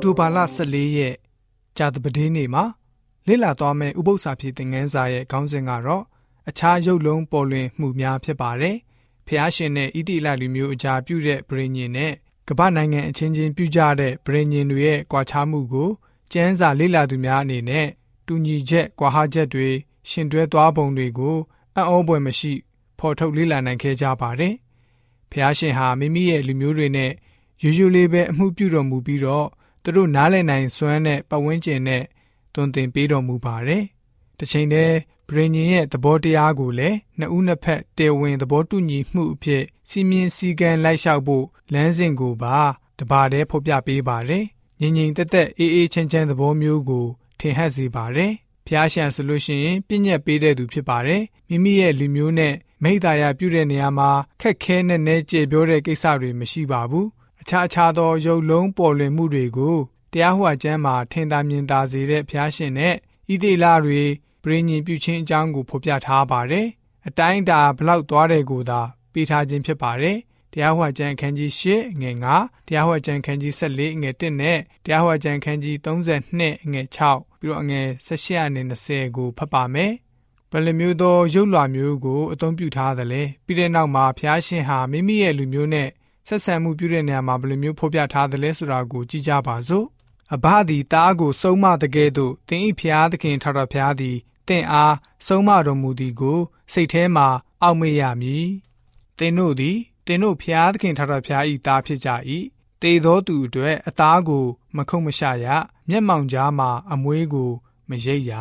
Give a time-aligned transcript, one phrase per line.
[0.00, 1.16] က်တိုဘာလ14ရက်
[1.76, 2.64] ကြာသပတေးနေ့မှာ
[3.26, 6.04] လေ့လာသွားမယ့်ဥပုသ္စာဖြစ်တဲ့ငန်းစာရဲ့ခေါင်းစဉ်ကတော့
[6.48, 8.76] အခြားရုပ်လုံးပေါ်လွင်မှုများဖြစ်ပါတယ်။
[9.26, 12.12] ဖျားရှင်နဲ့ဣတိလလူမျိုးအကြားပြုတဲ့ဗြိညင်နဲ့
[12.48, 15.90] ကမ္ဘာနိုင်ငံအချင်းချင်းပြုကြတဲ့ဗြိညင်တွေရဲ့ကွာခြားမှုကို
[16.32, 17.88] ကျမ်းစာလေ့လာသူများအနေနဲ့
[18.26, 19.68] တူညီချက်၊ကွာဟချက်တွေ
[20.10, 21.36] ရှင်တွဲသွားပုံတွေကို
[21.74, 22.52] အံ့ဩဖွယ်မရှိ
[22.98, 24.54] ဖော်ထုတ်လေ့လာနိုင်ခဲ့ကြပါတယ်။
[25.30, 27.12] ဖျားရှင်ဟာမိမိရဲ့လူမျိုးတွေနဲ့
[27.62, 29.48] ရိုးရိုးလေးပဲအမှုပြုတော်မူပြီးတော့
[29.82, 32.04] သူတို့နားလည်နိုင်စွမ်းတဲ့ပတ်ဝန်းကျင်နဲ့
[32.54, 33.84] တွင်တင်ပေးတော်မူပါတယ်။
[34.38, 34.96] တစ်ချိန်တည်း
[35.28, 42.56] ဗြိဉ္ဉ်ရဲ့သဘောတရားကိုလည်းနှစ်ဦးနှစ်ဖက်တေဝင်သဘောတူညီမှုအဖြစ်စီမင်းစည်းကမ်းလိုက်လျှောက်ဖို့လမ်းစဉ်ကိုပါ
[42.98, 44.44] တပါတည်းဖော်ပြပေးပါတယ်။
[44.80, 47.06] ငြိမ်ငြိမ်သက်သက်အေးအေးချမ်းချမ်းသဘောမျိုးကို
[47.40, 48.32] ထင်ဟပ်စေပါတယ်။
[48.66, 57.06] ဖျားရှံဆိုလို့ရှိရင်ပြည့်ညက်ပေးတဲ့သူဖြစ်ပါတယ်။မိမိရဲ့လူမျိုးနဲ့မိသားရပြုတဲ့နေရာမှာခက်ခဲနဲ့နဲကြေပြောတဲ့ကိစ္စတွေမရှိပါဘူး။
[57.40, 59.76] အခြားအခြားသောရုပ်လုံးပေါ်လွင်မှုတွေကို
[60.12, 62.94] တရားဟောကျမ်းမှာထင်သာမြင်သာစေတဲ့ဘုရားရှင်နဲ့
[63.32, 64.02] ဤသေးလာတွေ
[64.42, 66.66] ပြည်ညင်ပြုခြင်းအကြောင်းကိုဖော်ပြထားပါတယ်။
[67.08, 68.80] အတိုင်းတာဘလောက်သွားတယ်ကိုသာ
[69.12, 70.16] ပေးထားခြင်းဖြစ်ပါတယ်။
[70.52, 71.64] တရားဟောကျမ်းအခန်းကြီး၈
[72.00, 79.92] ငွေ9တရားဟောကျမ်းအခန်းကြီး14ငွေ1နဲ့တရားဟောကျမ်းအခန်းကြီး32ငွေ6ပြီးတော့ငွေ18နဲ့20ကိုဖတ်ပါမယ်။
[80.50, 85.88] ဘယ်လိုမျိုးသောရုပ်လွှာမျိုးကိုအသုံးပြုထားသလဲပြီးတဲ့နောက်မှာဘုရားရှင်ဟာမိမိရဲ့လူမျိုးနဲ့
[86.30, 89.86] ဆက်ဆံမှုပြုတဲ့နေရာမှာဘယ်လိုမျိုးဖော်ပြထားသလဲဆိုတာကိုကြည့်ကြပါစို့
[90.34, 94.16] အဘသည်တားကိုဆုံးမတကယ်သို့သင်၏ဖျားသခင်ထာဝရဘုရားသည်
[94.48, 96.40] တင့်အားဆုံးမတော်မူသည်ကို
[96.72, 97.24] စိတ်ထဲမှ
[97.62, 98.46] အောက်မေ့ရမည်
[99.18, 102.08] သင်တို့သည်သင်တို့ဖျားသခင်ထာဝရဘုရား၏တားဖြစ်ကြ၏
[102.82, 104.44] တေသောသူအတွက်အသားကို
[104.76, 105.46] မခုတ်မရှရ
[105.88, 107.50] မျက်မှောင်ကြားမှအမွေးကို
[107.88, 108.32] မရိပ်ရ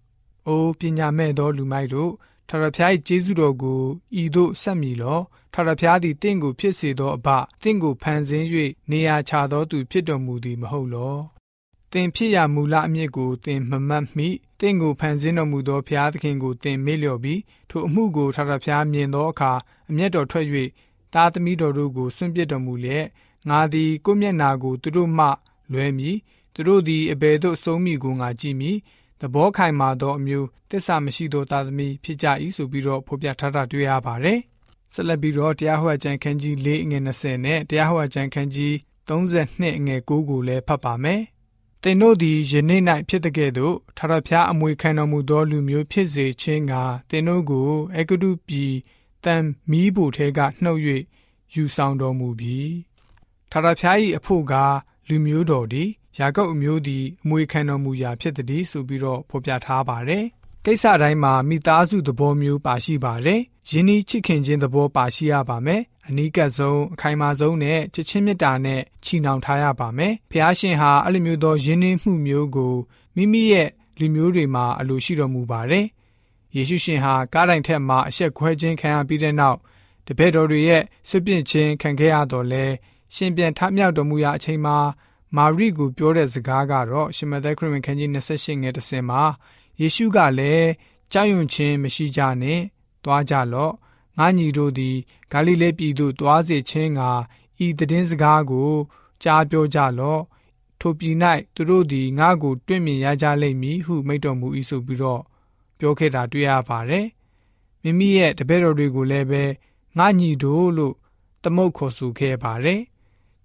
[0.46, 2.12] ။အိုးပညာမဲ့သောလူမိုက်တို့
[2.48, 3.80] ထာဝရဘုရား၏ကျေးဇူးတော်ကို
[4.20, 5.20] ဤသို့ဆက်မည်လော
[5.52, 7.28] ထာဝရဘုရားသည်တင့်ကိုဖြစ်စေသောအဘ
[7.62, 8.46] တင့်ကိုဖန်ဆင်း၍
[8.90, 11.16] နေရာချသောသူဖြစ်တော်မူသည်မဟုတ်လော
[11.92, 14.28] တင်ဖြစ်ရမူလအမြစ်ကိုတင်မမတ်မိ
[14.60, 19.52] တင့်ကိုဖန်ဆင်းတော်မူသောဘုရားသခင်ကိုတင်မေ့လျော့ပြီးထိုအမှုကိုထာဝရဘုရားမြင်သောအခါ
[19.90, 20.46] အမျက်တော်ထွက်၍
[21.14, 23.06] သားသမီးတော်တို့ကိုစွန့်ပစ်တော်မူလျက်
[23.48, 25.26] ငါသည်ကိုမျက်နာကိုသူတို့မှ
[25.72, 26.16] လွဲမည်
[26.54, 28.76] သူတို့သည်အဘယ်သို့ဆုံးမိကိုငါကြည့်မည်
[29.24, 32.26] သဘောခိုင်မာသောအမျိုးတစ္ဆာမရှိသောသားသမီးဖြစ်ကြ၏
[32.56, 34.38] ဆိုပြီးတော့ဖော်ပြထားတာတွေ့ရပါတယ်
[34.92, 38.74] ဆက်လက်ပြီးတော့တရားဟောကျမ်းခန်းကြီး၄ငွေ20နဲ့တရားဟောကျမ်းခန်းကြီး
[39.08, 41.20] 32ငွေ9ကိုလည်းဖတ်ပါမယ်။
[41.82, 46.72] သင်တို့သည်ယနေ့၌ဖြစ်တဲ့ကဲ့သို့ထာဝရဘုရားအမွေခံတော်မူသောလူမျိုးဖြစ်စေခြင်းက
[47.10, 48.74] သင်တို့ကိုအဂတုပြည်
[49.24, 50.80] တန်မီးဘိုထဲကနှုတ်၍
[51.54, 52.58] ယူဆောင်တော်မူပြီ။
[53.50, 54.54] ထာဝရဘုရား၏အဖို့က
[55.08, 60.24] လူမျိုးတော်သည် ယာကုပ်အမျိုးသည်အမွေခံတော်မူရာဖြစ်သည်ဆိုပြီးတော့ဖော်ပြထားပါတယ်။
[60.64, 72.74] ကိစ္စတိုင်းမှာမိသားစုသဘောမျိုးပါရှိပါတယ်။ယင်းဤချစ်ခင်ခြင်းသဘောပါရှိရပါမယ်။အနီးကပ်ဆုံးအခိုင်မာဆုံးနဲ့ချစ်ချင်းမေတ္တာနဲ့ချီနှောင်ထားရပါမယ်။ဖះရှင်ဟာအဲ့လိုမျိုးသောယင်းနှင်းမှုမျိုးကို
[73.16, 75.86] မိမိရဲ့လူမျိုးတွေမှာအလိုရှိတော်မူပါတယ်။
[76.54, 79.58] ယေရှုရှင်ဟာကားတိုင်ထက်မှာအဆက်ခွဲခြင်းခံရပြီးတဲ့နောက်
[80.06, 82.64] တပည့်တော်တွေရဲ့ဆွပြင့်ခြင်းခံခဲ့ရတော့လဲ
[83.14, 84.76] ရှင်ပြန်ထမြောက်တော်မူရာအချိန်မှာ
[85.36, 89.22] မာရိကိုပြောတဲ့စကားကတော့ရှမသက်ခရစ်ဝင်ခန်းကြီး28ငယ်30မှာ
[89.80, 90.68] ယေရှုကလည်း
[91.12, 92.60] ကြောက်ရွံ့ခြင်းမရှိကြနဲ့
[93.04, 93.72] သွားကြလော့
[94.18, 94.96] ငါညီတို့သည်
[95.32, 97.02] ဂါလိလဲပြည်သို့သွားစေခြင်းက
[97.64, 98.72] ဤတည်င်းစကားကို
[99.22, 100.22] ကြားပြောကြလော့
[100.80, 101.16] ထိုပြည်၌
[101.54, 105.22] သူတို့သည်ငါ့ကိုတွေ့မြင်ရကြလိမ့်မည်ဟုမိန့်တော်မူ၏ဆိုပြီးတော့
[105.78, 107.06] ပြောခဲ့တာတွေ့ရပါတယ်
[107.82, 109.44] မိမိရဲ့တပည့်တော်တွေကိုလည်းပဲ
[109.98, 110.94] ငါညီတို့လို့
[111.42, 112.80] သမုတ်ခေါ်ဆိုခဲ့ပါတယ်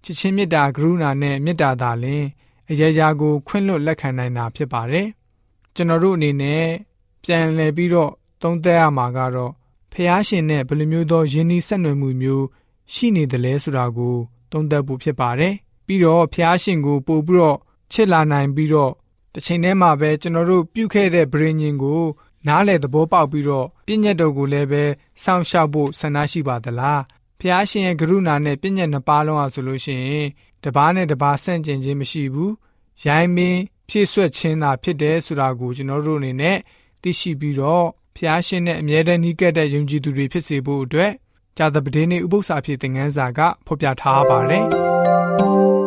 [0.04, 2.24] ချစ်ချင်းမေတ္တာကရုဏာနဲ့မေတ္တာသာလင်
[2.70, 5.08] အရာရာကို ခွင့်လွတ်လက်ခံနိုင်တာဖြစ်ပါတယ်
[5.74, 6.64] ကျွန်တော်တို့အနေနဲ့
[7.22, 8.12] ပြန်လည်ပြီးတော့
[8.42, 9.52] သုံးသပ်ရမှာကတော့
[9.92, 12.46] ဖះရှင်နဲ့ဘယ်လိုမျိုးသောယဉ်ဤဆက်နွယ်မှုမျိုး
[12.92, 14.16] ရှိနေတယ်လဲဆိုတာကို
[14.52, 15.54] သုံးသပ်ဖို့ဖြစ်ပါတယ်
[15.86, 17.58] ပြီးတော့ဖះရှင်ကိုပို့ပြီးတော့
[17.92, 18.92] ချစ်လာနိုင်ပြီးတော့
[19.34, 22.02] တစ်ချိန်တည်းမှာပဲကျွန်တော်တို့ပြုခဲ့တဲ့ဗြိဉ္ဉ်ကို
[22.46, 24.84] နားလေသဘောပေါက်ပြီးတော့ပြည့်ညတ်တော်ကိုလည်းပဲ
[25.22, 27.00] စောင့်ရှောက်ဖို့ဆန္ဒရှိပါသလား
[27.40, 30.28] ဖះရှင်ရဲ့ကရုဏာနဲ့ပြည့်ညတ်နှစ်ပါးလုံးအားဆိုလို့ရှိရင်
[30.64, 32.52] တပားနဲ့တပားဆန့်ကျင်ခြင်းမရှိဘူး
[33.04, 36.58] ရိုင်းမင်းဖြည့်ဆွက်ခြင်းသာဖြစ်တယ်ဆိုတာကိုကျွန်တော်တို့အနေနဲ့
[37.02, 37.86] သိရှိပြီးတော့
[38.16, 41.12] ဖျားရှင်နဲ့အမြဲတမ်းနှီးကပ်တဲ့ယုံကြည်သူတွေဖြစ်စေဖို့အတွက်
[41.56, 44.64] ဂျာသပတေးနေ့ဥပုသ္စာဖြစ်တဲ့ငန်းစာကဖော်ပြထားပါတယ်။